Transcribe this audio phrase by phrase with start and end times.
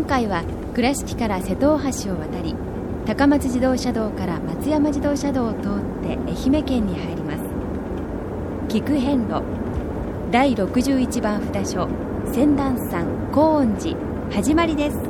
[0.00, 0.44] 今回は
[0.74, 2.56] 倉敷から瀬戸大橋を渡り
[3.04, 5.62] 高松自動車道から松山自動車道を通っ
[6.02, 7.42] て愛媛県に入ります。
[8.70, 9.42] 菊遍路
[10.30, 11.86] 第61番札所
[12.32, 13.94] 仙南山高恩寺
[14.32, 15.09] 始まりです。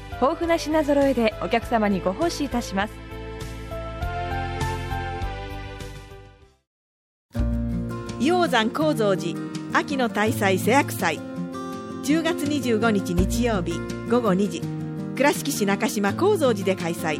[0.21, 2.93] 豊富な品揃えでお客様にご奉仕いたします。
[8.19, 9.39] 硫黄山高蔵寺
[9.73, 11.19] 秋の大祭瀬薬祭。
[12.03, 13.73] 10月25日日曜日
[14.11, 14.61] 午後2時。
[15.15, 17.19] 倉敷市中島高蔵寺で開催。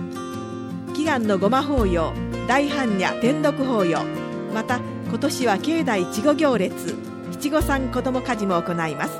[0.94, 2.13] 祈願のごま法要
[2.47, 4.03] 大般若天読法要
[4.53, 4.79] また
[5.09, 6.95] 今年は境内稚児行列。
[7.31, 9.19] 七五三子ども家事も行います。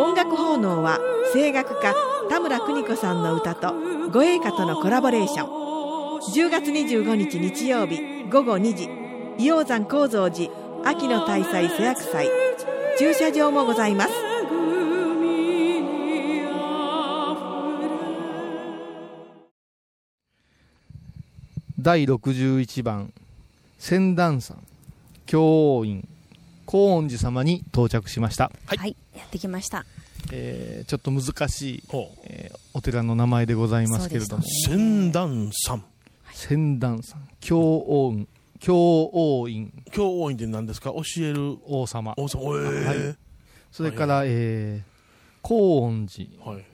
[0.00, 0.98] 音楽奉納は
[1.34, 1.92] 声楽家
[2.28, 3.74] 田村邦子さんの歌と
[4.10, 5.58] 護衛歌とのコラボレーション。
[6.18, 8.88] 10月25日日曜日午後2時
[9.38, 10.50] 硫黄山高蔵寺
[10.84, 12.28] 秋の大祭瀬薬祭。
[12.98, 14.10] 駐車場もございます。
[21.80, 23.12] 第61番
[23.78, 24.58] 仙壇山
[25.26, 26.06] 教王院
[26.66, 29.86] 高恩寺様に到着しました、はい、やってきました。
[30.32, 31.82] えーちょっと難しい、
[32.24, 35.84] えーお寺の名前でございますけれども、仙壇山。
[36.32, 37.20] 仙壇山。
[37.40, 38.28] 教王院。
[38.60, 39.72] 教王院。
[39.90, 40.90] 教王院って何ですか？
[40.92, 41.58] 教える。
[41.66, 42.14] 王様。
[42.16, 42.40] 王様。
[42.56, 43.16] えはい。
[43.72, 44.98] それから、えー
[45.42, 46.64] 高恩寺、ーはい。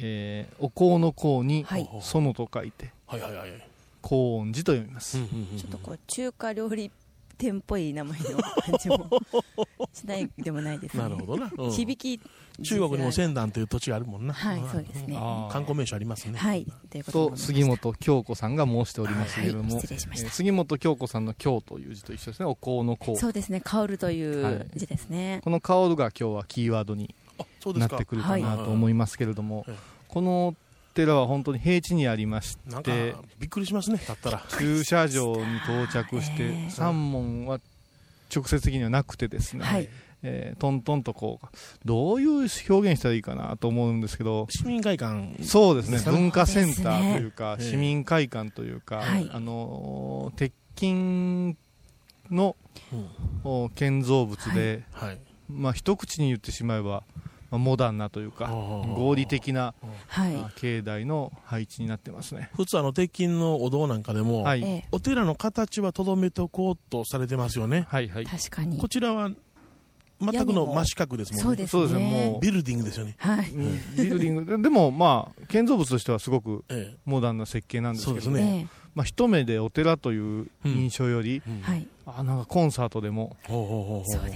[0.00, 1.88] えーお香の香にはい。
[2.00, 3.50] 園と書いてはいはいはい。
[4.00, 5.24] 高恩寺と読みます、ちょ
[5.68, 6.90] っとこう中華料理
[7.38, 9.08] 店っぽい名前の感じも
[9.94, 11.02] しないでもないですね。
[11.04, 11.70] なるほどな、うん。
[11.70, 12.20] 響き
[12.62, 14.34] 中国にも仙壇という土地があるもんな。
[14.34, 15.14] はいんそうですね。
[15.50, 16.38] 観光名所ありますね。
[16.38, 20.26] はいということと杉本京子さんが申しておりますけれども、はい失礼しました。
[20.26, 23.16] えー杉本京子さんの京という字と一緒ですねお香の香。
[23.16, 25.40] そうですね香るという字ですね。
[25.44, 27.14] この香るが今日はキーワードに
[27.76, 29.76] なってくるかなと思いますけれども、はい。
[30.08, 30.54] この
[30.98, 34.42] 寺は本当に平地にありましてびっくりしますねだったら。
[34.58, 37.60] 駐車場に到着して、えー三門は
[38.34, 39.88] 直接的にはなくてですね、はい。
[40.22, 41.46] えートントンとこう
[41.84, 45.42] どういう表現したらいいかなと思うんですけど市民会館。
[45.44, 49.30] そうですね文化センターというか、ええ市民会館というか、はい。
[49.32, 51.56] あのー鉄筋
[52.30, 52.56] の、
[53.44, 55.18] う建造物で、はい。
[55.48, 57.02] まあ一口に言ってしまえば、まあ、
[57.50, 59.74] モダンなというか合理的な
[60.06, 60.34] はい。
[60.36, 62.50] あ境内の配置になってますね。
[62.56, 64.84] 普通あの鉄筋のお堂なんかでも、はい、ええ。
[64.92, 67.86] お寺の形はとどめておこうとされてますよね。
[67.88, 68.26] はいはい。
[68.26, 68.78] 確かに。
[68.78, 69.30] こちらは
[70.20, 71.42] 全くの真四角ですもんね。
[71.42, 72.30] そうですそうですねね。
[72.30, 72.40] もう。
[72.40, 73.50] ビルディングですよね、はい。
[73.50, 73.96] うん。
[73.96, 74.44] ビルディング。
[74.44, 78.68] ででもまあ建造物としてはすごくえモダンな設計なんですけどね。
[78.74, 81.58] えまあ、一目でお寺という印象より、えうん。
[81.58, 81.86] えはい。
[82.06, 83.36] あなんかコンサートでも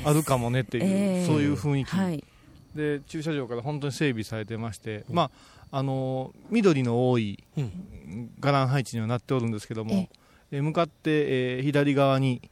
[0.04, 1.26] あるかもねっていう、ええ。
[1.26, 2.24] そういう雰囲気、はい。
[2.74, 5.30] で駐車場から本当に整備されてまして、ま
[5.70, 8.30] ああのー緑の多いうん。
[8.40, 10.08] 伽藍配置にはなっておるんですけども、え
[10.52, 10.60] え。
[10.60, 12.42] ー向かって、えー左側に、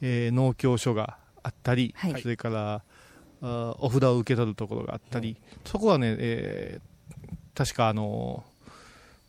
[0.00, 2.22] えー農協所があったり、はい。
[2.22, 2.82] それから
[3.42, 6.94] あーお札を受け取るところがあったり、そこはね、えー
[7.56, 8.54] 確かあのー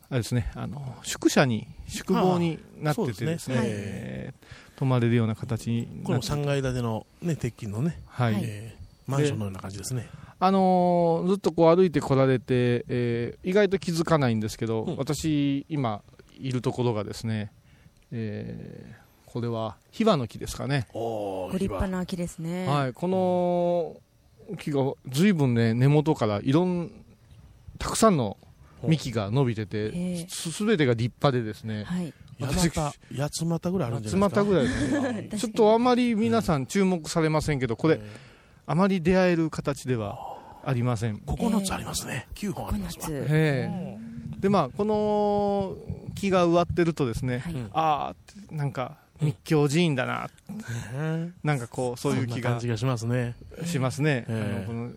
[0.08, 4.36] あれですね、あの宿舎に宿坊になっててですね
[4.76, 8.44] 泊まれるような形にこれもなって3階建ての、ね、鉄筋のね、はいはい。
[8.46, 10.10] えーマンションのような感じですね。
[10.40, 14.98] あのーずっとこう歩いてこられて、えー意外と気づかないんですけど、うん。
[14.98, 16.02] 私今
[16.38, 17.52] いるところがですね、
[18.12, 22.66] えーこれはヒバの木ですかね、おご立派な木ですね。
[22.68, 23.98] はい、この
[24.58, 26.90] 木が随分ね根元からいろん
[27.80, 28.38] たくさんの
[28.84, 32.14] 幹が伸びてて、えすすべてが立派でですね、はい。
[32.40, 32.94] 私八股
[33.24, 34.44] 八股ぐらいあるんじゃ八ないですか？
[34.44, 35.30] 股ぐらいですね。
[35.40, 38.00] ちょっとあまり皆さん注目されませんけど、これ、
[38.68, 41.18] あまり出会える形ではありません。
[41.18, 42.28] 9つありますね。
[42.36, 43.08] 9本あコりますわ。
[43.12, 43.98] ええ。
[44.40, 45.76] でまあこの
[46.16, 47.56] 木が植わってるとですね、はい。
[47.74, 48.16] あ
[48.52, 50.30] あなんか密教寺院だな、
[50.94, 53.36] ねなんかこうそういう気がしますね。
[53.66, 54.92] しますね、ええあのこの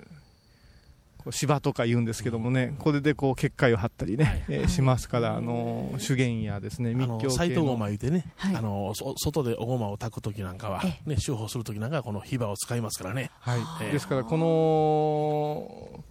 [1.30, 7.30] 芝とか言うんですけどもね、これでこう結界を張ったりね、えーしますから、あの修験やですねあ密教の。
[7.30, 8.56] 斎藤ご系のま言うてね、はい。
[8.56, 13.60] あのそ外でおごまを炊くときなんかは、えね、手法するときなんかはこの火場を使いますからね、はい。
[13.82, 16.04] ええですからこの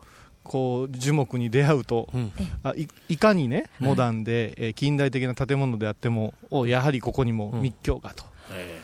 [0.43, 2.31] こう樹木に出会うと、うん。
[2.63, 8.79] あいいかにねモダンで、えー近代的な建物であってもおやはりここにも密教がと、え。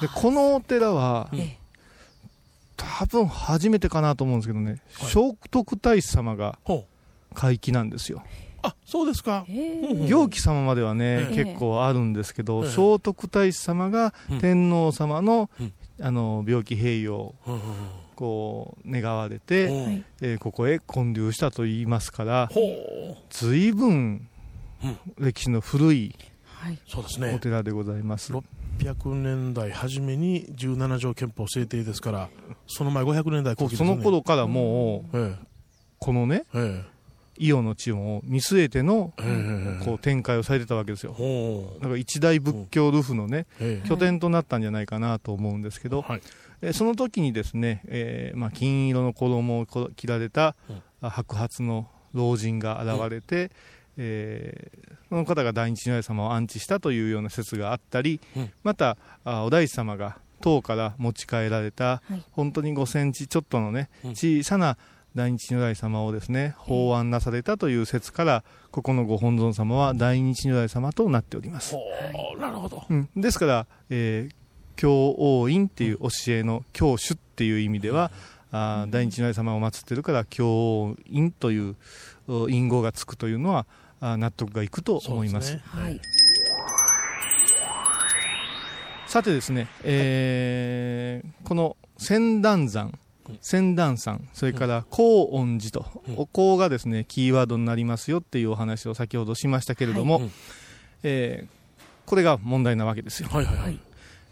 [0.00, 1.65] でこのお寺は、ええ
[2.76, 5.10] 多分初めてかなと思うんですけどね、はい。
[5.10, 5.14] 聖
[5.50, 6.86] 徳太子様がほ
[7.32, 7.34] う。
[7.34, 8.22] 開基なんですよ。
[8.62, 11.44] あそうですか、ええ行基様まではね、ええ。
[11.44, 12.70] 結構あるんですけど、ええ。
[12.70, 14.38] 聖徳太子様がうん。
[14.40, 15.72] 天皇様の,、うん。
[16.00, 17.34] あの病気併用を
[18.16, 19.70] こう願われて、う。
[20.22, 23.16] えーここへ建立したといいますからほう。
[23.30, 24.28] 随分
[24.82, 24.98] うん。
[25.18, 26.14] 歴史の古い
[26.44, 26.78] はい。
[26.88, 27.38] おそうですね。
[27.40, 28.32] 寺でございます、
[28.94, 32.28] 600年代初めに17条憲法制定ですから
[32.66, 35.34] その前500年代後期ですそねの頃からもうえ
[35.98, 36.96] このねええ。
[37.38, 39.78] 伊予の地を見据えてのええ。
[39.82, 41.14] えこう展開をされてたわけですよ。
[41.80, 43.88] だから一大仏教ルフのねええ。
[43.88, 46.18] 拠点となったんじゃないかなと思うんですけど、は
[46.72, 50.56] その時にですね、えーまあ、金色の衣をこ着られた、
[51.02, 53.50] 白髪の老人が現れて、
[53.96, 58.52] えーその方が大日如来様を安置したというような説があったり、うん。
[58.64, 62.24] またあお大師様が唐から持ち帰られた、はい。
[62.32, 64.10] 本当に5センチちょっとのね、うん。
[64.10, 64.76] 小さな
[65.14, 71.76] 大日如来様をですね法案なされたという説からここのご本尊様は大日如来様となっております。
[72.38, 72.84] なるほど。
[72.90, 74.34] うん、ですから、えー
[74.76, 78.10] 教王院っていう教えの教主っていう意味では、
[78.52, 81.76] あー大日如来様を祀ってるから教王院という
[82.28, 83.64] お隠語がつくというのは
[84.16, 85.52] 納得がいくと思います。
[85.52, 86.00] そうでねはい。
[89.06, 92.92] さてですね、えーこの仙断山
[93.28, 93.38] うん。
[93.40, 96.14] 仙断山それから高恩寺と、うん。
[96.18, 100.30] お香がですねキーワードになりますよっていうお話を先ほどしましたけれども、うん。
[101.02, 101.56] えー
[102.04, 103.28] これが問題なわけですよ。
[103.32, 103.78] はいはいはい。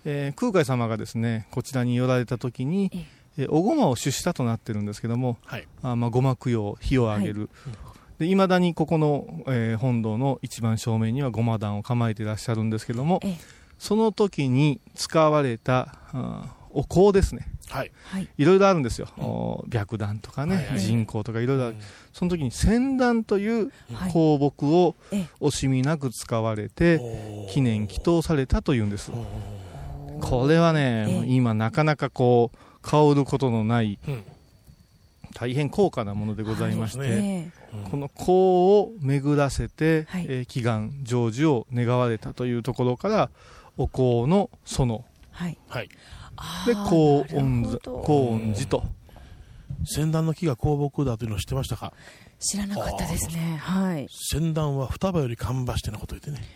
[0.05, 3.07] えー空海様がですねこちらに寄られた時にええ、
[3.39, 5.67] えーおごまを出したとなってるんですけども、はい。
[5.83, 7.49] あまあ、ごま供養火をあげる、
[8.19, 13.37] で未だにここの、えー本堂の一番正面にはごま壇を構えていらっしゃるんですけどもええ。
[13.79, 17.47] その時に使われたあお香ですね。
[17.69, 17.93] はい。
[18.05, 18.29] はい。
[18.37, 20.81] いろいろあるんですよ、お白檀とかね、はいはい。
[20.81, 21.77] 人工とかいろいろある、
[22.13, 24.13] その時に仙檀というはい。
[24.13, 25.27] 香木をええ。
[25.41, 27.49] 惜しみなく使われて、おー。
[27.51, 29.11] 記念祈祷されたというんです、
[30.21, 31.25] これはね、ええ。
[31.27, 34.25] 今なかなかこう香ることのないうん。
[35.35, 37.53] 大変高価なものでございまして、はい
[37.91, 40.27] この香を巡らせて、はい。
[40.29, 43.31] えー祈願成就を願われたというところから
[43.77, 45.59] お香の園えはい。
[45.67, 45.89] はい。
[46.67, 48.85] で高音高音寺と。
[49.87, 51.93] 仙壇の木が香木だというのを知ってましたか？
[52.39, 53.59] 知らなかったですね。
[53.61, 54.07] はい。
[54.11, 56.47] 仙壇は双葉より芳しってなこと言ってね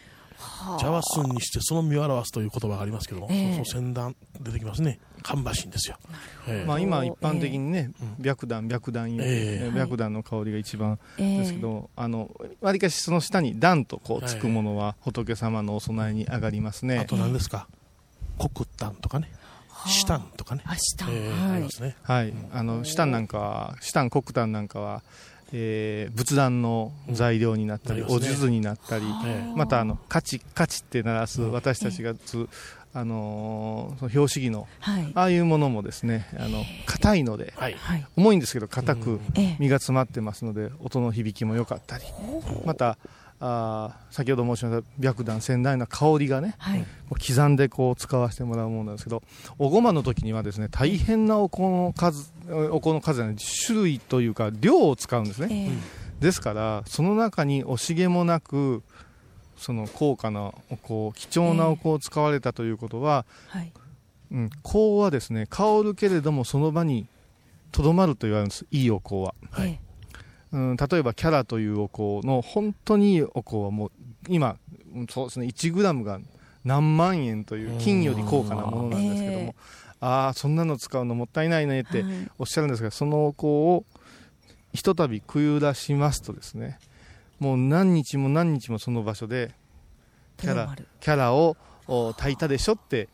[0.81, 3.55] 茶は寸にしてその身を表すという言葉がありますけども、ええ。
[3.57, 4.99] そうそう仙壇出てきますね。
[5.23, 5.97] 芳しいんですよ、
[6.47, 6.67] ええ。
[6.67, 8.23] まあ、今一般的にね、うん。
[8.25, 9.29] 白檀白檀いう、ええ
[9.67, 9.69] え。
[9.69, 17.69] ー白檀の香りが一番ええですけど、あのわりかしその下に檀とこうつくものは仏様のお供えに上がりますね、あと何ですか？
[18.39, 19.33] 黒檀とかね。
[19.85, 21.59] 紫檀とかね、あしたええあはい。
[21.59, 21.97] りますね。
[22.03, 25.03] はい、あのシタンなんかは、シタン黒檀なんかは、
[25.53, 28.31] えー仏壇の材料になったり、うんなりますね。
[28.31, 32.49] お数珠になったり、えまたあのカチカチって鳴らす私たちがつ、
[32.95, 35.13] あのーその標識のはい。
[35.15, 37.55] ああいうものもですね、あの硬いので
[38.17, 39.57] 重いんですけど硬くええ。
[39.59, 42.05] 身が詰まってますので音の響きも良かったり、
[42.65, 42.99] また
[43.41, 46.85] あー先ほど申しました白檀仙台の香りがね、はい。
[47.11, 49.23] 刻んでこう使わせてもらうものなんですけど
[49.59, 52.33] おごまの時にはですね大変なお香の数
[52.71, 55.73] お香の数じゃない種類というか量を使うんですね、え
[56.21, 56.23] え。
[56.25, 58.83] ですからその中に惜しげもなく
[59.57, 63.73] その高価なお香貴重なお香を使われたということは、はい。
[64.31, 67.07] うん、香はですね香るけれどもその場に
[67.73, 68.67] とどまると言われるんです。
[68.71, 69.79] いいお香は、え
[70.53, 73.91] うん、例えばキャラというお香の本当にいいお香はもう
[74.29, 74.57] 今
[74.95, 76.21] うんそうですね 1g が
[76.65, 79.55] 何万円という金より高価なものなんですけども、ええ。
[80.01, 82.31] ああそんなの使うのもったいないねってはい。
[82.39, 83.85] おっしゃるんですがそのお香を
[84.73, 86.79] ひとたびくゆらしますとですね
[87.39, 89.53] もう何日も何日もその場所で
[90.37, 91.57] キャラキャラを
[92.17, 93.09] 炊いたでしょって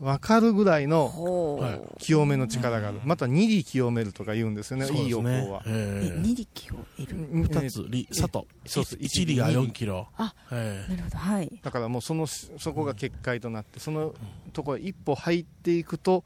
[0.00, 5.62] 分かるぐらいの清めの力がある、また2里清めるとか言うんですよね、いいお香は。
[5.66, 10.08] え2里清める？2つ、里、里、そうす1里が4キロ。
[10.16, 10.58] あ、な
[10.96, 11.60] るほど、はい。
[11.62, 14.14] だからもうその、そこが結界となって、その
[14.52, 16.24] ところ一歩入っていくと、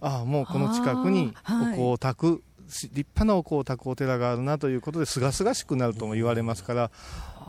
[0.00, 6.90] ああ、もうこの近くにお香を炊く、立派なお香を炊くお寺があるなということで、すがすがしくなるとも言われますから、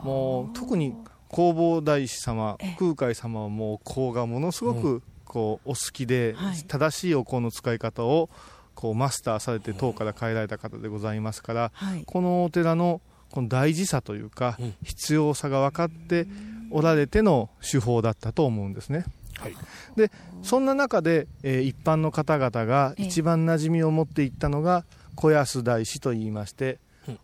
[0.03, 0.95] もう特に
[1.29, 6.36] 弘法大師様空海様はもう香がものすごくこうお好きで、
[6.67, 8.29] 正しいお香の使い方を
[8.74, 11.71] こうマスターされて唐から変えられた方でございますから、
[12.07, 16.27] このお寺のこの大事さというか、必要さが分かって
[16.71, 19.05] おられての手法だったと思うんですね。
[19.38, 19.55] はい、
[19.95, 24.83] でそんな中で、えー、一般の方々が一番馴染みを持っていったのが
[25.15, 26.79] 小安大師といいまして、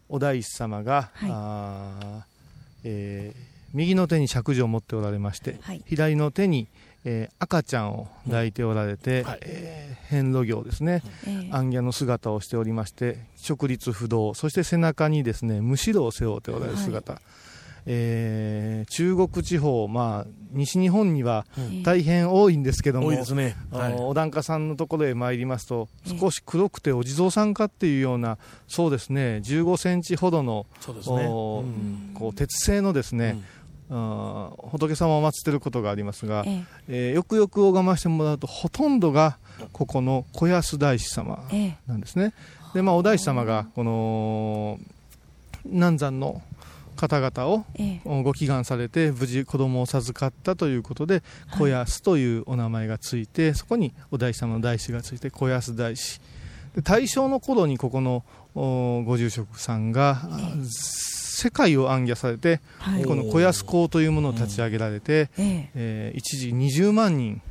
[0.10, 2.26] お大師様が、はい、あ
[2.84, 6.70] えー右の手に釈状を持っておられまして、はい、左の手に、
[7.03, 9.27] えー、赤ちゃんを抱いておられて、うん。
[9.27, 11.03] はい、えー、遍路行ですね、
[11.51, 17.22] 行脚の姿をしておりまして直立不動そして背中にですねむしろを背負っておられる姿、はい、
[17.86, 21.46] えー、中国地方、まあ、西日本には
[21.84, 23.17] 大変多いんですけども、ね。
[23.72, 25.89] はい、お檀家さんのところへ参りますと、
[26.20, 31.27] 少し黒くてお地蔵さんかっていうような、そうですね、15センチほどの、ね。
[32.15, 33.44] こう鉄製のですね、うん
[33.89, 36.63] あ仏様を祀っていることがありますが、ええ。
[36.88, 39.38] えー、よくよく拝ましてもらうとほとんどが
[39.72, 41.44] ここの小安大師様
[41.88, 42.34] なんですね、
[42.74, 44.80] え、でまあ、お大師様がこの
[45.65, 46.42] 南山の
[46.96, 47.65] 方々を
[48.24, 51.24] ご祈願されて無事子供を授かったということで
[51.58, 56.22] 小安というお名前がついてそこにお大師様の大師がついて小安大師。
[56.84, 60.27] 大正の頃にここのご住職さんが、
[61.36, 67.42] 世界を暗記されて、はい、この小安校というものを立ち上げられて、うん、えー、一時20万人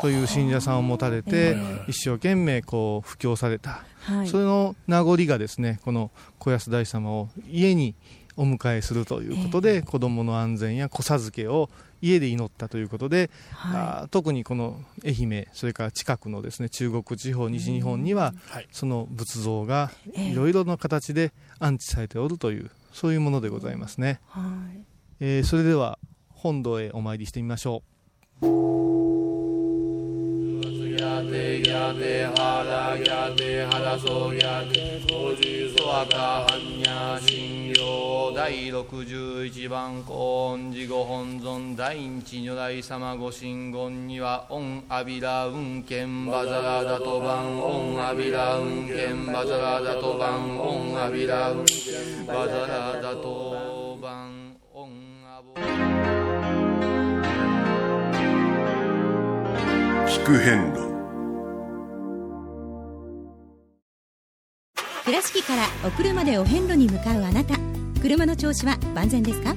[0.00, 1.56] という信者さんを持たれて、
[1.88, 7.94] 一生懸命こう布教された、はい、それの名残がですねこの小安大師様を家に
[8.36, 11.70] お迎えするということで、えー、子どもの安全や子授けを
[12.02, 18.34] 家で祈ったということで、はい、特にこの愛媛それから近くのですね中国地方西日本には、
[18.72, 24.40] その仏像がいろいろな形で安置されておるというそういうものでございますね、は
[24.72, 24.84] い。
[25.18, 25.98] えー、それでは
[26.30, 27.82] 本堂へお参りしてみましょ
[28.40, 28.83] う
[38.34, 55.62] 第61番公恩寺ご本尊大日如来様ご神言には御阿弥陀運剣バザラダトバン御阿弥陀運剣バザラダトバン御阿弥陀運剣バザラダトバン御阿弥
[60.06, 60.93] 聞く遍路
[65.04, 67.56] 倉敷からお車でお遍路に向かうあなた。
[68.00, 69.54] 車の調子は万全ですか？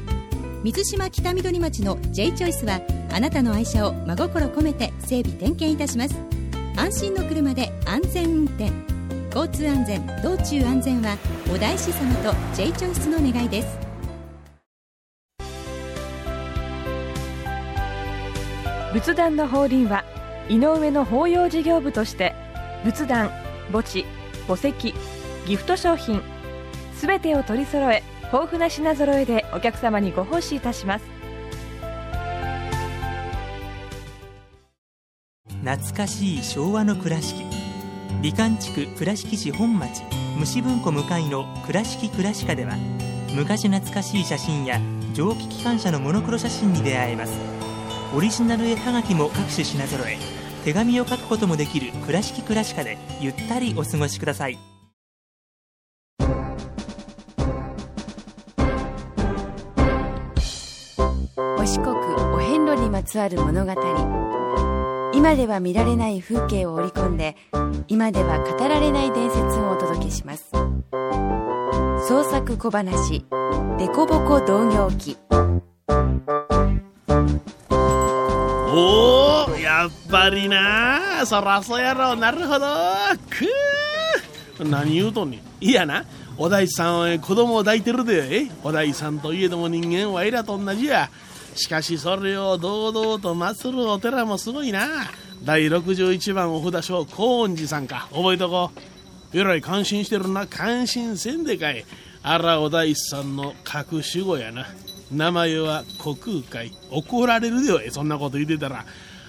[0.61, 2.81] 水島北緑町の J チョイスは
[3.13, 6.15] あなたの愛車を真心込めて整備点検いたします。
[6.75, 8.73] 安心の車で安全運転。
[9.33, 11.17] 交通安全道中安全は
[11.49, 13.67] お大師様と J チョイスの願いです。
[18.93, 20.03] 仏壇の法輪は
[20.49, 22.35] 井上の法要事業部として
[22.83, 23.29] 仏壇
[23.71, 24.03] 墓地
[24.45, 24.93] 墓石
[25.47, 26.21] ギフト商品。
[26.93, 31.05] すべてを取り揃え豊富な品揃えでお客様にご奉仕いたします。
[35.63, 37.45] 懐かしい昭和の倉敷。
[38.21, 40.01] 美観地区倉敷市本町
[40.37, 42.75] 虫文庫向かいの「倉敷倉歯科」では
[43.35, 44.81] 昔懐かしい写真や
[45.13, 47.33] 蒸気機関車のモノクロ写真に出会えます。
[48.15, 50.17] オリジナル絵はがきも各種品揃え
[50.65, 54.76] 手紙を書くこともできる「倉敷倉歯科」でゆったりお過ごしください。
[63.17, 63.73] つわる物語。
[65.11, 67.35] 今では見られない風景を織り込んで
[67.87, 70.51] 今では語られない伝説をお届けします。
[72.07, 73.25] 創作小話
[73.79, 75.17] 「デコボコ同業記」
[78.69, 81.25] おおやっぱりな。
[81.25, 82.67] そらそうやろなるほど。
[83.31, 85.41] く何言うとんねん。
[85.59, 86.05] いやな。
[86.37, 88.45] お大師さんは子供を抱いてるで。
[88.63, 91.09] お大師さんといえども人間はエラと同じや。
[91.57, 94.87] しかしそれを堂々と祀るお寺もすごいな。
[95.43, 98.07] 第61番お札所高恩寺さんか。
[98.11, 99.37] 覚えとこう。
[99.37, 100.45] えらい感心してるな。
[100.47, 101.83] 感心せんでかい。
[102.21, 103.53] 荒尾大師さんの
[103.91, 104.67] 隠し子やな。
[105.11, 108.85] 名前は虚空海怒られるでよそんなこと言ってたら。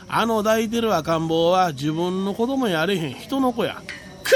[0.09, 3.15] あの抱いてる赤ん坊は自分の子供やれへん。
[3.15, 3.83] 人の子や。
[4.23, 4.31] く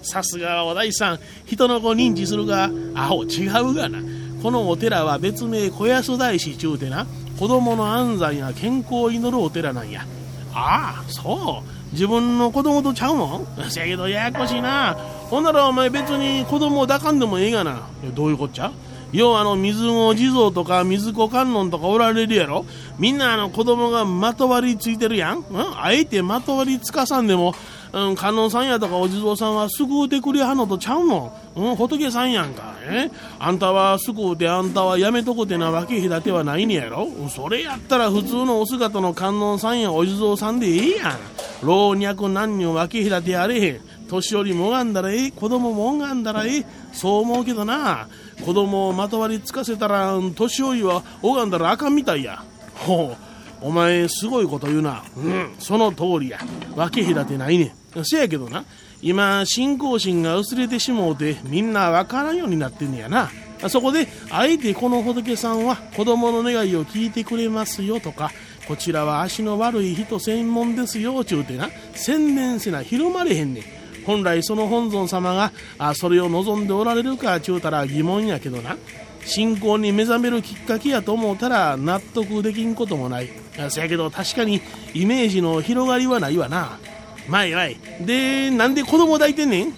[0.00, 0.04] ー！
[0.04, 1.18] さすがお大師さん。
[1.46, 3.98] 人の子認知するがアホ違うがな。
[4.44, 7.06] このお寺は別名小安大師ちゅうてな
[7.38, 10.04] 子供の安産や健康を祈るお寺なんや。
[10.52, 11.92] ああそう。
[11.92, 14.98] 自分の子供とちゃうの せやけどややこしいな。
[15.30, 17.84] ほんならお前別に子供を抱かんでもええがな。
[18.14, 18.70] どういうこっちゃ？
[19.12, 22.66] 要はあの水子地蔵とか水子観音とかおられるやろ？
[22.98, 27.54] みんなあの子供がまとわりついてるやん、うん、あえてまとわりつかさんでも、
[27.94, 32.74] うん、観音さんやとかお地蔵さんは救うてくれはんのとちゃうの、うん、仏さんやんか。
[32.82, 33.10] え？
[33.38, 37.08] あんたは救うてあんたはやめとこてなわけ隔てはないねやろ。
[37.28, 41.18] それやったら普通のお姿の観音さんやお地蔵さんでええやん。
[41.62, 43.80] 老若男女分け隔てあれへん。
[44.08, 46.66] 年寄りもがんだらええ子供もがんだらええ。
[46.92, 48.08] そう思うけどな。
[48.44, 52.42] 子供をまとわりつかせたら年寄りは拝んだらあかんみたいや。
[52.74, 53.16] ほう。
[53.60, 55.04] お前すごいこと言うな。
[55.16, 56.38] うんその通りや。
[56.74, 58.04] 分け隔てないねん。
[58.04, 58.64] せやけどな。
[59.06, 63.30] 今信仰心が薄れてしもうてみんな分からんようになってんねやな。
[63.68, 68.30] そこであえてこの仏さんは子供の願いを聞いてくれますよとか
[68.66, 73.64] こちらは足の悪い人専門ですよちゅうてな宣伝せな広まれへんねん。
[74.06, 78.78] 本来その本尊様があそれを望んでおられるかちゅうたら疑問やけどな。
[79.26, 83.28] 信仰に目覚めるきっかけやと思うたら納得できんこともない。
[83.68, 84.62] せやけど確かに
[84.94, 86.78] イメージの広がりはないわな。
[87.28, 87.76] まいまい。
[88.00, 89.74] でなんで子供抱いてんねん？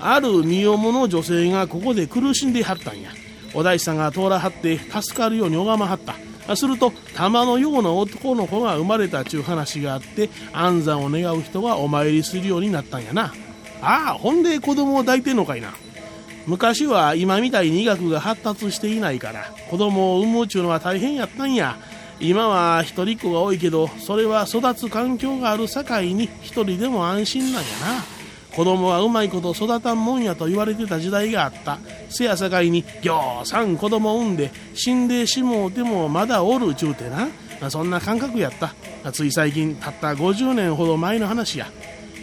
[0.00, 3.10] ある身重の女性がここで苦しんではったんや。
[3.54, 6.56] お大師さんが通らはって助かるように拝まはった。
[6.56, 13.34] すると玉のような男の子が生まれたちゅう話があって安産を願う人はお参りするようになったんやな。
[13.82, 15.74] ああほんで子供を抱いてんのかいな。
[16.46, 21.76] 昔は今みたいに医学が発達していないから子供を産むちゅうのは大変やったんや。
[22.20, 28.04] 今は一人っ子が多いけどそれは育つ環境がある境に一人でも安心なんやな。
[28.54, 31.78] 子供はうまいこと育たんもんやと言われてた時代があった。
[32.08, 37.28] せやさかいにぎょうさん子供産んで死んでしもうてもまだおるちゅうてな。
[37.70, 38.74] そんな感覚やった。
[39.12, 41.70] つい最近たった50年ほど前の話や。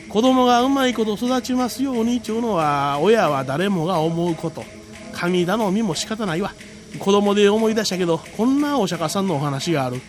[0.10, 4.65] 子供がうまいこと育ちますようにちゅうのは親は誰もが思うこと。
[5.13, 6.53] 神頼みも仕方ないわ。
[6.99, 9.97] 子供で思い出したけどこんなお釈迦さんのお話がある。
[9.97, 10.01] ん？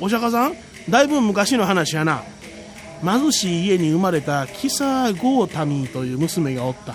[0.00, 0.54] お釈迦さん？
[0.88, 2.22] だいぶ昔の話やな。
[3.04, 6.94] 貧しい家に生まれたキサゴータミーという娘がおった。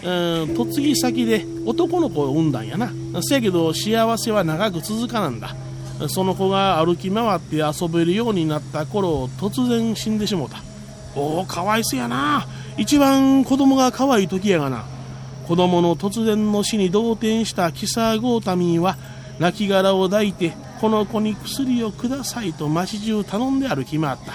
[0.00, 2.92] うん嫁ぎ先で男の子を産んだんやな。
[3.22, 5.56] せやけど幸せは長く続かなんだ。
[6.08, 10.62] その子が歩き回って遊べるようになった頃突然死んでしもた。
[11.16, 12.46] おおかわいそやな。
[12.76, 14.84] 一番子供が可愛い時やがな。
[15.48, 18.98] 子供の突然の死に動転したキサーゴータミーは
[19.38, 24.34] 亡骸を抱いてこの子に薬をくださいと町中頼んで歩き回った。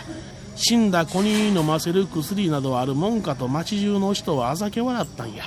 [0.56, 5.44] 死んだ子に飲ませる薬などあるもんかと町中の人はあざけ笑ったんや。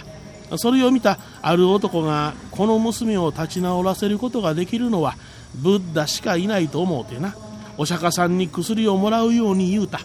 [0.57, 5.17] それを見たある男がこの娘を立ち直らせることができるのは
[5.57, 7.35] ブッダしかいないと思うてな。
[7.77, 9.99] お釈迦さんに薬をもらうように言うた。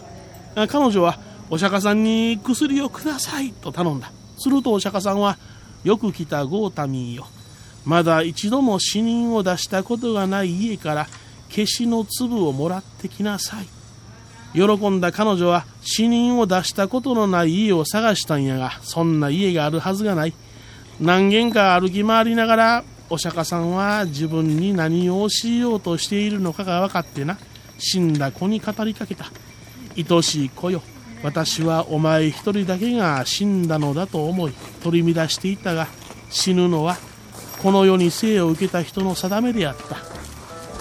[0.66, 1.20] 彼女は
[1.50, 4.10] お釈迦さんに薬をくださいと頼んだ。
[4.38, 5.38] するとお釈迦さんは
[5.84, 7.26] よく来たゴータミーよ。
[7.84, 11.08] まだ一度も死人を出したことがない家から
[11.48, 13.66] 消しの粒をもらってきなさい。
[14.54, 20.34] 喜んだ彼女は死人を出したことのない家を探したんやがそんな家があるはずがない。
[21.00, 27.38] 何軒か歩き回りながらお釈迦さんは自分に何を教えようとしているのかが分かってな
[27.78, 29.26] 死んだ子に語りかけた。
[29.96, 30.82] 愛しい子よ。
[31.22, 35.86] 私はお前一人だけが死んだのだと思い取り乱していたが
[36.30, 36.96] 死ぬのは
[37.62, 39.96] この世に生を受けた人の定めであった。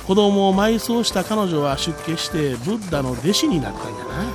[0.07, 4.25] 子供を埋葬した彼女は出家してブッダの弟子になったんやな。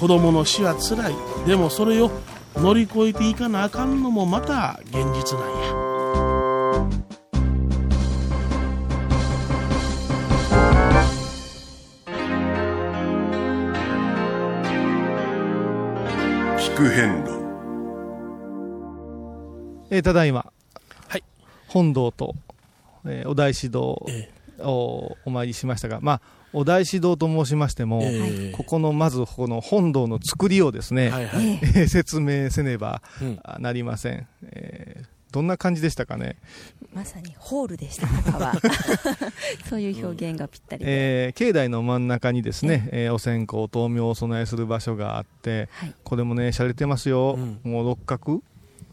[0.00, 1.14] 子供の死はつらい。
[1.46, 2.10] でもそれを
[2.56, 5.50] 乗り越えていかなあかんのもまた現実なん
[5.94, 5.97] や。
[16.76, 17.32] 聞遍路。
[19.90, 20.52] えーただいま、
[21.08, 21.24] はい。
[21.68, 22.34] 本堂と、
[23.06, 24.04] えーお大師堂
[24.60, 26.20] をお参りしましたが、まあ、
[26.52, 28.52] お大師堂と申しましても、ええ。
[28.56, 33.02] ここのまずこの本堂の作りをですね、はいはいえー説明せねば
[33.58, 36.34] なりません、えーどんな感じでしたかね？
[36.92, 38.54] まさにホールでした、中は。
[39.70, 41.26] そういう表現がぴったりで。
[41.26, 47.36] えー境内の真ん中にですね、えーお線香、灯明をお供えする場所があって、はいこれもね、洒落てますよ。
[47.38, 48.42] うんもう六角？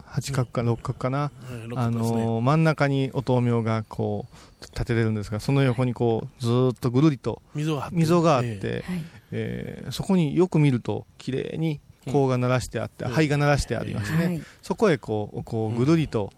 [0.05, 1.31] 八角か六角かな？
[1.51, 4.27] えーあのー真ん中にお灯明がこ
[4.61, 7.75] う立てれるんですが、その横にこうずーっとぐるりと溝
[8.21, 9.03] があってえはい。
[9.31, 11.79] えーそこによく見ると綺麗に
[12.11, 14.41] 香が鳴らしてあって、うん灰が鳴らしてありますね、はい。
[14.61, 16.31] そこへこうこうぐるりと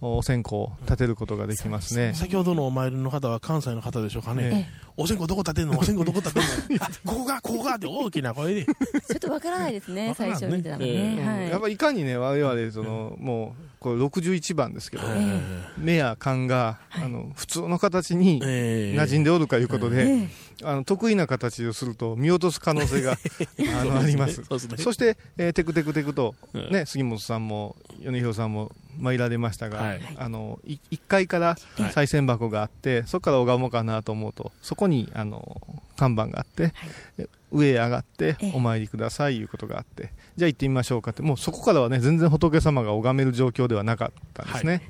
[0.00, 2.10] お線香を立てることができますね。
[2.12, 2.14] え。
[2.14, 5.78] 先ほどのお参りの方は関西の方でしょうかえね、お線香どこ立てんの？
[5.78, 6.48] お線香どこ立てんの？
[6.84, 8.64] あここがここがって大きな声で。
[8.64, 8.72] ちょ
[9.16, 11.16] っとわからないですね、最初見てたのえね。
[11.20, 11.50] えはい。
[11.50, 15.40] やっぱりいかにね、我々その、もうこれ61番ですけど、え
[15.78, 20.28] 目や勘が、あの普通の形にえ馴染んでおるかいうことで、え
[20.62, 23.12] あの得意な形をすると見落とす可能性が
[23.80, 24.44] あのあります。
[24.44, 24.76] そうですね。
[24.78, 26.70] そして、えーテクテクテクと、うん。
[26.70, 30.00] ね、杉本さんも米広さんも参られましたが、はい。
[30.18, 31.92] あのい1階からはい。
[31.92, 35.60] 賽銭箱があって、そこから拝もうかなと思うと、そこにあの
[35.96, 36.72] 看板があって、
[37.18, 38.52] え上へ上がってええ。
[38.54, 44.72] お参りくださいいうことがあって、じゃあ行ってみましょうかって、もうそこからはね、全然仏様が拝める状況ではなかったんですね。
[44.72, 44.82] はい。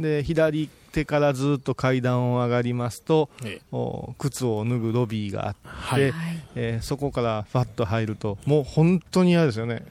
[0.00, 3.62] で左手からずっと階段を上がりますと、ええ。
[3.70, 6.02] お靴を脱ぐロビーがあって、はい。
[6.02, 6.12] はい。
[6.54, 9.84] えーそこからファッと入ると、もう本当にあれですよね、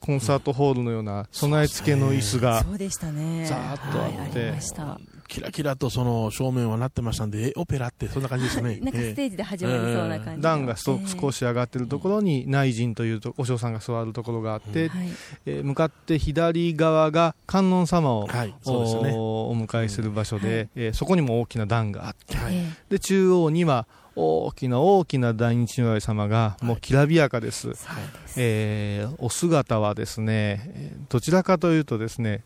[0.00, 3.46] コンサートホールのような備え付けの椅子が、そうでしたね。
[3.46, 5.00] ざーっとあってはいありました。
[5.28, 8.78] キラキラとその正面はなってましたんで、えオペラってそんな感じでしたね。
[8.82, 10.40] なんかステージで始まりそうな感じの。
[10.40, 10.98] 段が少
[11.32, 15.08] し上がってるところに内陣というとお嬢さんが座るところがあって、はい。
[15.44, 23.86] えー向かって左側が観音様を、はいそうですねおお迎えする場所で、えーそこにも大きな段があって、はいえで中央には
[24.18, 27.70] 大きな大きな大日如来様がもうきらびやかです。
[27.70, 28.34] えそうです。
[28.38, 32.42] えーお姿はですね、えーどちらかというとですね、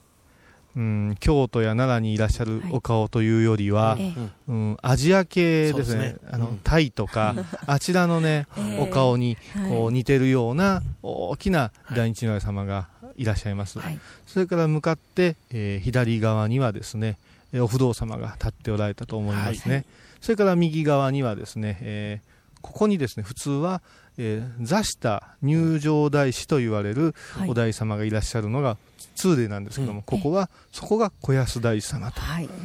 [0.76, 7.35] うん、京都や奈良にいらっしゃるお顔というよりは、ええうん、アジア系ですね、ねあのうんタイとか、
[7.66, 13.78] あちらのね、ええお顔にはいこう似てるような大きな大日如来様がいらっしゃいます。
[13.78, 13.98] はい。
[14.26, 17.16] それから向かって、えー左側にはですね、
[17.54, 19.74] えーお不動様が立っておられたと思いますね。
[19.74, 19.85] はい
[20.22, 22.32] それから右側にはですね、えー
[22.62, 23.82] ここにですね、普通は、
[24.18, 27.50] えー座下入場大師と言われるはい。
[27.50, 28.76] お大師様がいらっしゃるのが
[29.16, 32.20] 通例なんですけども、うんここは、そこが小安大師様と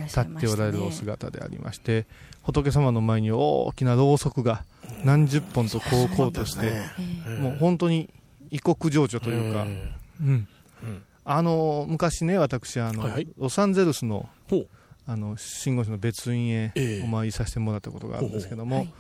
[0.06, 2.06] 立っておられるお姿でありまして、
[2.44, 4.64] 仏様の前に大きなろうそくが
[5.04, 6.74] 何十本とこうこうとして、
[7.42, 8.12] もう本当に
[8.52, 10.48] 異国情緒というか、えうん。
[10.84, 11.04] うん。
[11.26, 13.28] あの昔ね、私あの、はいはい。
[13.36, 14.68] ロサンゼルスのほう
[15.08, 18.94] あの信号所の別院へええお参りさせてもらったことがあるんですけども、はい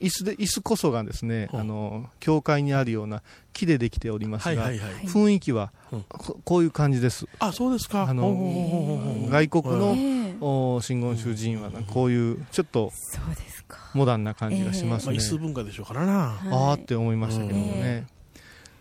[0.00, 3.22] 椅子で椅子こそがですね、あの教会にあるような
[3.52, 5.04] 木でできておりますが、はいはいはい。
[5.06, 7.26] 雰囲気はうんここういう感じです。
[7.38, 8.02] あ、そうですか。
[8.08, 13.78] あの外国のええお真言宗寺院はなこういうちょっとそうですか。
[13.94, 15.18] モダンな感じがしますまあ、ね。
[15.18, 16.40] 椅子文化でしょうからな。
[16.50, 18.06] ああって思いましたけどもうんね。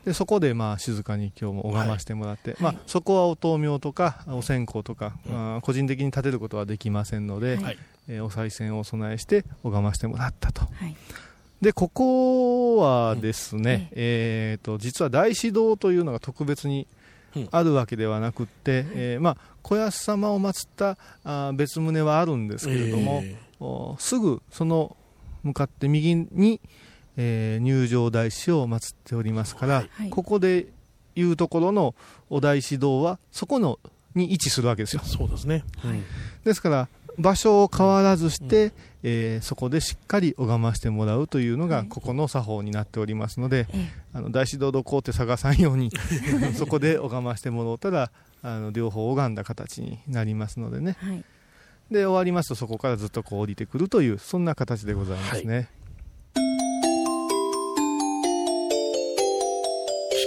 [0.05, 2.77] でそこでまあ静かに今日も拝ましてもらって、まはい。
[2.77, 7.63] あ、そこはお灯明とかお線香とか、あー個人的に立てることはできませんので、はい。
[7.63, 7.77] はい。
[8.09, 10.61] えーお賽銭をお供えして拝ましてもらったと。
[10.61, 10.95] はい。
[11.61, 16.87] で、ここはですね、えーと、実は大師堂というのが特別に
[17.35, 17.47] うん。
[17.51, 24.95] あるわけではなくって、えーまあ、小安様を祀ったあー別棟はあるんですけれども、えおすぐその
[25.43, 26.59] 向かって右に、
[27.17, 30.09] えー入場大師を祀っておりますから、はい。
[30.09, 30.67] ここで
[31.15, 31.95] いうところの
[32.29, 33.79] お大師堂はそこの
[34.15, 35.01] に位置するわけですよ。
[35.01, 35.63] ーそうですね。
[35.83, 36.03] うん。
[36.43, 38.71] ですから場所を変わらずして、
[39.03, 45.91] えーそこでしっかり拝ましてもらうというのがここの作法になっておりますので、えあの大師堂どこうって探さんように
[46.55, 50.97] そこで拝ましてもらおうたらあの両方拝んだ形になりますのでね。
[51.03, 51.25] えはい。
[51.91, 55.82] で終わりますとそこからずっとこう降りてくるというそんな形でございますね、聞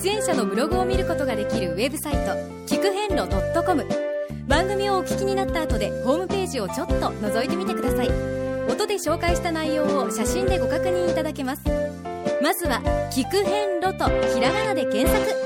[0.00, 2.18] 出演者のブログを見ることができるウェブサイト
[2.66, 3.28] 聞く遍路
[3.64, 3.86] .com
[4.48, 8.08] 番組をお聞きになった後でホームページをちょっと覗いてみてください。
[8.70, 11.62] 音で紹介した内容を写真でご確認いただけます。
[12.42, 12.80] まずは
[13.12, 15.41] 「聞く遍路」とひらがなで検索。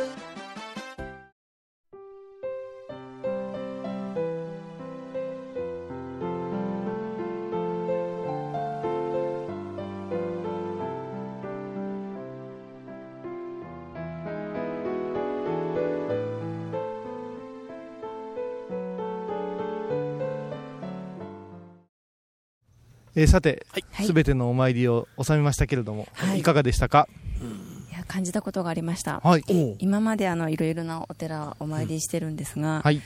[23.17, 24.07] えーさてはい。
[24.07, 26.41] すべ、てのお参りを収めましたけれども、はい。
[26.41, 27.09] い、かがでしたか？
[27.91, 29.43] いや感じたことがありました、はい。
[29.79, 33.01] 今まであのいろいろなお寺お参りしてるんですが、はい。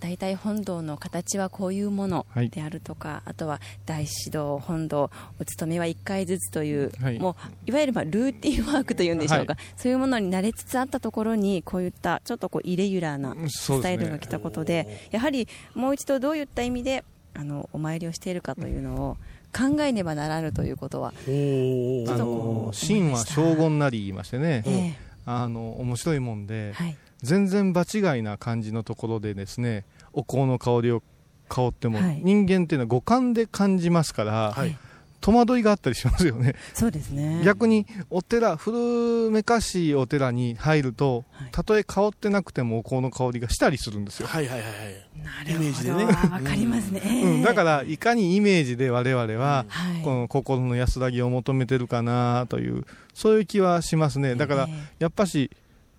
[0.00, 2.50] 大体本堂の形はこういうものはい。
[2.50, 7.18] であるとか、あとは大師堂、本堂、お勤めは1回ずつという、はい。
[7.20, 19.16] もういわゆるまあルーティンワークというんでしょうか、はそういうものに慣れつつあったところに、こういったちょっとこうイレギュラーなスタイルねが来たことで、やはりもう一度どういった意味であのお参りをしているかというのを
[19.56, 24.94] 考えねばならぬということは、あちょっとのこう真は将軍なり言いましてね、え
[25.26, 31.02] あの面白いもんで、えはい、全然場違いな感じのところでですねお香の香りを
[31.48, 32.20] 香っても、はい。
[32.24, 34.76] 人間っていうのは五感で感じますから、はい
[35.24, 37.40] 戸惑いがあったりしますよね、そうですね。
[37.46, 41.48] 逆にお寺古めかしいお寺に入ると、はい。
[41.50, 45.24] たとえ香ってなくてもお香の香りがしたりするんですよ、はいはいはいはい。
[45.24, 45.64] なるほど。
[45.64, 46.04] イメージでね。
[46.04, 47.22] わかりますね。
[47.24, 50.02] うん、だからいかにイメージで我々は、はい。
[50.02, 52.84] この心の安らぎを求めてるかなという
[53.14, 54.34] そういう気はしますね。
[54.34, 55.50] だからえやっぱし、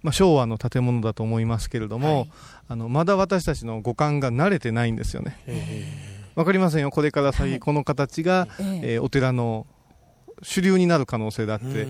[0.04, 2.30] まあ、昭和の建物だと思いますけれども、はい。
[2.68, 5.36] あのまだ私たちの五感が慣れてないんですよね
[6.36, 6.92] わかりませんよ。
[6.92, 7.60] これから先、はい。
[7.60, 8.94] この形が、ええ。
[8.94, 9.66] えーお寺の
[10.42, 11.88] 主流になる可能性だって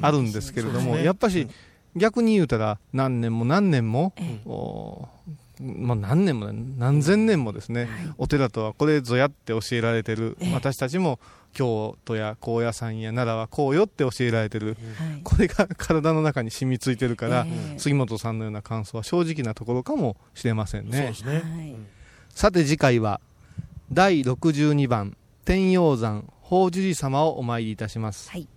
[0.00, 1.04] あるんですけれども、ね。
[1.04, 1.46] やっぱし、
[1.94, 4.14] 逆に言うたら何年も何年も、
[5.60, 10.54] まあ、何年も何千年もですね、お寺とはこれぞやって教えられてる、ええ。
[10.54, 11.20] 私たちも
[11.52, 14.76] 京都や高野山や奈良はこうよって教えられてる、はい。
[15.22, 17.78] これが体の中に染みついてるから、ええ。
[17.78, 20.96] 杉本さんのような感想は正直なところかもしれませんね。
[20.96, 21.32] そうですね。
[21.34, 21.76] はい。
[22.30, 23.20] さて次回は
[23.92, 28.48] 第62番天陽山法樹寺様をお参りいたします、はい。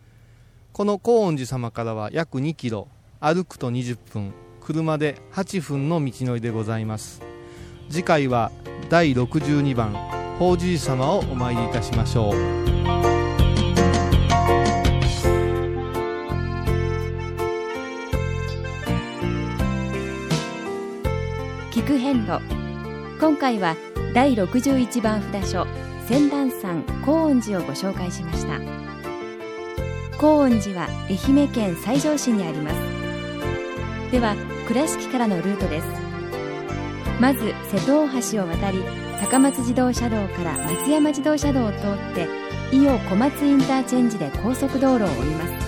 [0.71, 2.87] この高恩寺様からは約2キロ
[3.19, 7.21] 歩くと20分車で8分の道のりでございます。
[7.89, 8.51] 次回は
[8.89, 9.93] 第62番
[10.39, 12.33] 法樹寺様をお参りいたしましょう。
[21.71, 22.39] 聞く遍路。
[23.19, 23.75] 今回は
[24.13, 25.67] 第61番札所
[26.07, 28.59] 仙壇山高恩寺をご紹介しました。
[30.17, 34.11] 高恩寺は愛媛県西条市にあります。
[34.11, 34.35] では
[34.67, 35.87] 倉敷からのルートです。
[37.19, 38.83] まず瀬戸大橋を渡り
[39.19, 42.27] 高松自動車道から松山自動車道を通って
[42.71, 45.67] 伊予小松インターチェンジで高速道路を降ります。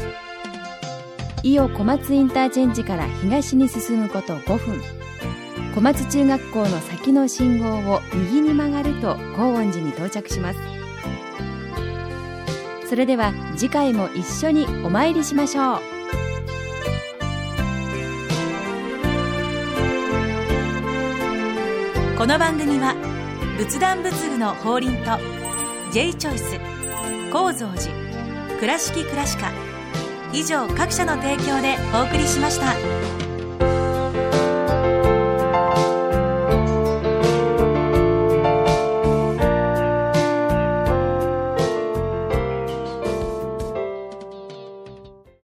[1.43, 4.98] 伊予小松インターチェンジから東に進むこと5分。
[5.75, 10.60] 小松中学校の先の信号を右に曲がると高恩寺に到着します
[12.88, 15.79] それでは次回も一緒にお参りしましょう
[22.17, 22.95] この番組は
[23.58, 25.17] 仏壇仏具の法輪と
[25.93, 26.60] J チョイス
[27.32, 27.93] 構造寺
[28.60, 29.51] 倉敷倉歯科
[30.34, 33.28] 以上各社の提供でお送りしました。